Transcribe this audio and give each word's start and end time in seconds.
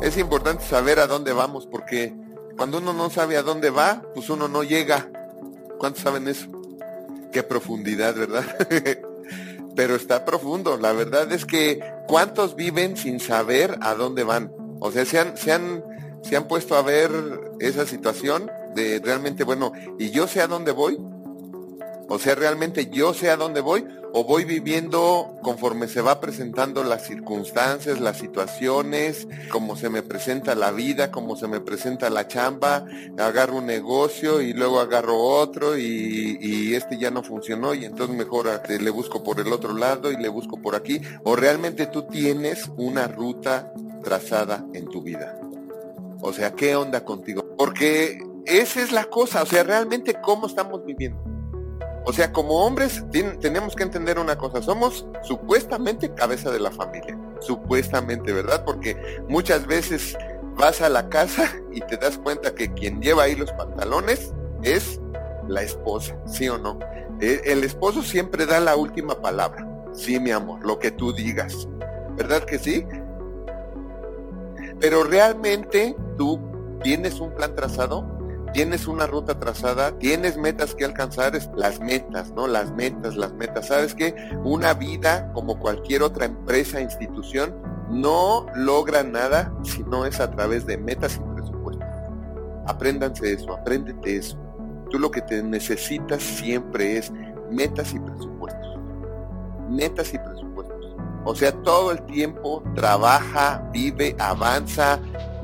es 0.00 0.16
importante 0.16 0.64
saber 0.64 0.98
a 0.98 1.06
dónde 1.06 1.32
vamos 1.32 1.66
porque 1.66 2.14
cuando 2.56 2.78
uno 2.78 2.92
no 2.92 3.10
sabe 3.10 3.36
a 3.36 3.42
dónde 3.42 3.70
va, 3.70 4.02
pues 4.14 4.30
uno 4.30 4.48
no 4.48 4.62
llega. 4.62 5.10
¿Cuántos 5.78 6.02
saben 6.02 6.26
eso? 6.28 6.48
Qué 7.32 7.42
profundidad, 7.42 8.14
¿verdad? 8.14 8.44
Pero 9.76 9.94
está 9.94 10.24
profundo. 10.24 10.76
La 10.76 10.92
verdad 10.92 11.30
es 11.32 11.44
que 11.44 11.80
¿cuántos 12.08 12.56
viven 12.56 12.96
sin 12.96 13.20
saber 13.20 13.78
a 13.80 13.94
dónde 13.94 14.24
van? 14.24 14.52
O 14.80 14.90
sea, 14.90 15.04
se 15.04 15.18
han, 15.18 15.36
se 15.36 15.52
han, 15.52 15.84
se 16.22 16.36
han 16.36 16.48
puesto 16.48 16.74
a 16.76 16.82
ver 16.82 17.10
esa 17.60 17.86
situación 17.86 18.50
de 18.74 19.00
realmente, 19.04 19.44
bueno, 19.44 19.72
¿y 19.98 20.10
yo 20.10 20.26
sé 20.26 20.40
a 20.40 20.48
dónde 20.48 20.72
voy? 20.72 20.98
O 22.08 22.18
sea, 22.18 22.34
realmente 22.34 22.88
yo 22.90 23.12
sé 23.12 23.28
a 23.30 23.36
dónde 23.36 23.60
voy 23.60 23.86
o 24.14 24.24
voy 24.24 24.44
viviendo 24.44 25.36
conforme 25.42 25.88
se 25.88 26.00
va 26.00 26.20
presentando 26.20 26.82
las 26.82 27.06
circunstancias, 27.06 28.00
las 28.00 28.16
situaciones, 28.16 29.28
como 29.50 29.76
se 29.76 29.90
me 29.90 30.02
presenta 30.02 30.54
la 30.54 30.72
vida, 30.72 31.10
como 31.10 31.36
se 31.36 31.48
me 31.48 31.60
presenta 31.60 32.08
la 32.08 32.26
chamba, 32.26 32.86
agarro 33.18 33.58
un 33.58 33.66
negocio 33.66 34.40
y 34.40 34.54
luego 34.54 34.80
agarro 34.80 35.18
otro 35.18 35.76
y, 35.76 36.38
y 36.40 36.74
este 36.74 36.96
ya 36.96 37.10
no 37.10 37.22
funcionó 37.22 37.74
y 37.74 37.84
entonces 37.84 38.16
mejor 38.16 38.46
este, 38.48 38.80
le 38.80 38.90
busco 38.90 39.22
por 39.22 39.40
el 39.40 39.52
otro 39.52 39.74
lado 39.74 40.10
y 40.10 40.16
le 40.16 40.28
busco 40.28 40.60
por 40.60 40.74
aquí. 40.74 41.02
O 41.24 41.36
realmente 41.36 41.86
tú 41.86 42.04
tienes 42.04 42.70
una 42.78 43.06
ruta 43.06 43.72
trazada 44.02 44.64
en 44.72 44.86
tu 44.86 45.02
vida. 45.02 45.38
O 46.20 46.32
sea, 46.32 46.52
¿qué 46.52 46.74
onda 46.74 47.04
contigo? 47.04 47.44
Porque 47.58 48.18
esa 48.46 48.82
es 48.82 48.92
la 48.92 49.04
cosa, 49.04 49.42
o 49.42 49.46
sea, 49.46 49.62
realmente 49.62 50.14
cómo 50.22 50.46
estamos 50.46 50.84
viviendo. 50.84 51.27
O 52.04 52.12
sea, 52.12 52.32
como 52.32 52.64
hombres 52.64 53.04
tenemos 53.40 53.76
que 53.76 53.82
entender 53.82 54.18
una 54.18 54.38
cosa, 54.38 54.62
somos 54.62 55.06
supuestamente 55.22 56.14
cabeza 56.14 56.50
de 56.50 56.60
la 56.60 56.70
familia, 56.70 57.18
supuestamente, 57.40 58.32
¿verdad? 58.32 58.64
Porque 58.64 58.96
muchas 59.28 59.66
veces 59.66 60.16
vas 60.56 60.80
a 60.80 60.88
la 60.88 61.08
casa 61.08 61.52
y 61.72 61.80
te 61.80 61.96
das 61.96 62.18
cuenta 62.18 62.54
que 62.54 62.72
quien 62.72 63.00
lleva 63.00 63.24
ahí 63.24 63.36
los 63.36 63.52
pantalones 63.52 64.32
es 64.62 65.00
la 65.46 65.62
esposa, 65.62 66.16
¿sí 66.26 66.48
o 66.48 66.58
no? 66.58 66.78
E, 67.20 67.42
el 67.44 67.64
esposo 67.64 68.02
siempre 68.02 68.46
da 68.46 68.60
la 68.60 68.76
última 68.76 69.20
palabra, 69.20 69.66
sí, 69.92 70.18
mi 70.18 70.30
amor, 70.30 70.64
lo 70.64 70.78
que 70.78 70.90
tú 70.90 71.12
digas, 71.12 71.68
¿verdad 72.16 72.44
que 72.44 72.58
sí? 72.58 72.86
Pero 74.80 75.04
realmente 75.04 75.96
tú 76.16 76.40
tienes 76.82 77.20
un 77.20 77.34
plan 77.34 77.54
trazado, 77.54 78.17
tienes 78.52 78.86
una 78.86 79.06
ruta 79.06 79.38
trazada, 79.38 79.98
tienes 79.98 80.36
metas 80.36 80.74
que 80.74 80.84
alcanzar, 80.84 81.38
las 81.56 81.80
metas, 81.80 82.32
¿no? 82.32 82.46
Las 82.46 82.72
metas, 82.72 83.16
las 83.16 83.32
metas. 83.34 83.68
¿Sabes 83.68 83.94
qué? 83.94 84.14
Una 84.44 84.74
vida 84.74 85.30
como 85.32 85.58
cualquier 85.58 86.02
otra 86.02 86.26
empresa, 86.26 86.80
institución, 86.80 87.54
no 87.90 88.46
logra 88.54 89.02
nada 89.02 89.52
si 89.62 89.82
no 89.84 90.04
es 90.04 90.20
a 90.20 90.30
través 90.30 90.66
de 90.66 90.76
metas 90.76 91.16
y 91.16 91.34
presupuestos. 91.34 91.88
Apréndanse 92.66 93.32
eso, 93.32 93.54
apréndete 93.54 94.16
eso. 94.16 94.38
Tú 94.90 94.98
lo 94.98 95.10
que 95.10 95.22
te 95.22 95.42
necesitas 95.42 96.22
siempre 96.22 96.98
es 96.98 97.12
metas 97.50 97.92
y 97.94 97.98
presupuestos. 97.98 98.78
Metas 99.68 100.12
y 100.12 100.18
presupuestos. 100.18 100.38
O 101.24 101.34
sea, 101.34 101.52
todo 101.52 101.92
el 101.92 102.02
tiempo 102.06 102.62
trabaja, 102.74 103.68
vive, 103.72 104.16
avanza, 104.18 104.98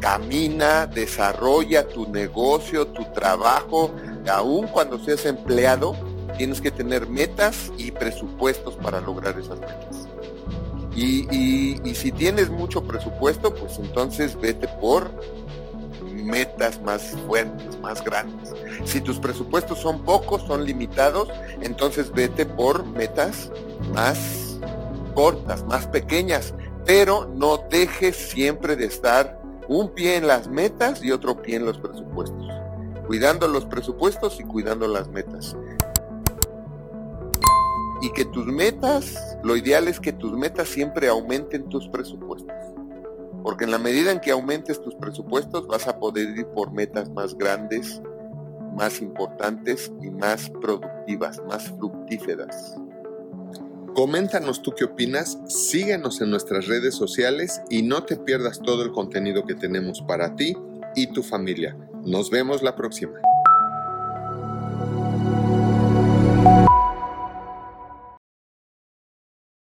camina, 0.00 0.86
desarrolla 0.86 1.86
tu 1.88 2.06
negocio, 2.10 2.86
tu 2.88 3.04
trabajo, 3.12 3.90
aun 4.28 4.66
cuando 4.68 4.98
seas 4.98 5.24
empleado, 5.26 5.96
tienes 6.36 6.60
que 6.60 6.70
tener 6.70 7.08
metas 7.08 7.72
y 7.78 7.90
presupuestos 7.90 8.76
para 8.76 9.00
lograr 9.00 9.38
esas 9.38 9.58
metas. 9.60 10.08
Y, 10.96 11.94
si 11.94 12.10
tienes 12.10 12.48
mucho 12.50 12.84
presupuesto, 12.84 13.54
pues 13.54 13.78
entonces 13.78 14.38
vete 14.40 14.66
por 14.80 15.10
metas 16.12 16.80
más 16.82 17.14
fuertes, 17.26 17.78
más 17.80 18.02
grandes. 18.02 18.54
Si 18.84 19.00
tus 19.00 19.18
presupuestos 19.18 19.78
son 19.78 20.02
pocos, 20.04 20.42
son 20.46 20.64
limitados, 20.64 21.28
entonces 21.60 22.10
vete 22.12 22.46
por 22.46 22.86
metas 22.86 23.50
más 23.92 24.58
cortas, 25.14 25.64
más 25.64 25.86
pequeñas, 25.86 26.54
pero 26.84 27.30
no 27.34 27.58
dejes 27.70 28.16
siempre 28.16 28.76
de 28.76 28.86
estar 28.86 29.35
un 29.68 29.90
pie 29.90 30.16
en 30.16 30.26
las 30.26 30.48
metas 30.48 31.02
y 31.02 31.10
otro 31.10 31.40
pie 31.42 31.56
en 31.56 31.66
los 31.66 31.78
presupuestos. 31.78 32.46
Cuidando 33.06 33.48
los 33.48 33.64
presupuestos 33.66 34.40
y 34.40 34.44
cuidando 34.44 34.86
las 34.88 35.08
metas. 35.08 35.56
Y 38.00 38.12
que 38.12 38.24
tus 38.26 38.46
metas, 38.46 39.38
lo 39.42 39.56
ideal 39.56 39.88
es 39.88 40.00
que 40.00 40.12
tus 40.12 40.32
metas 40.32 40.68
siempre 40.68 41.08
aumenten 41.08 41.68
tus 41.68 41.88
presupuestos. 41.88 42.54
Porque 43.42 43.64
en 43.64 43.70
la 43.70 43.78
medida 43.78 44.10
en 44.10 44.20
que 44.20 44.32
aumentes 44.32 44.80
tus 44.80 44.94
presupuestos 44.96 45.66
vas 45.66 45.86
a 45.88 45.98
poder 45.98 46.36
ir 46.36 46.46
por 46.48 46.72
metas 46.72 47.08
más 47.10 47.36
grandes, 47.36 48.02
más 48.76 49.00
importantes 49.00 49.92
y 50.02 50.10
más 50.10 50.50
productivas, 50.50 51.40
más 51.48 51.68
fructíferas. 51.78 52.76
Coméntanos 53.96 54.60
tú 54.60 54.74
qué 54.76 54.84
opinas, 54.84 55.38
síguenos 55.48 56.20
en 56.20 56.28
nuestras 56.28 56.66
redes 56.66 56.94
sociales 56.94 57.62
y 57.70 57.80
no 57.80 58.04
te 58.04 58.18
pierdas 58.18 58.60
todo 58.60 58.82
el 58.82 58.92
contenido 58.92 59.46
que 59.46 59.54
tenemos 59.54 60.02
para 60.02 60.36
ti 60.36 60.54
y 60.94 61.06
tu 61.14 61.22
familia. 61.22 61.74
Nos 62.04 62.28
vemos 62.28 62.62
la 62.62 62.76
próxima. 62.76 63.18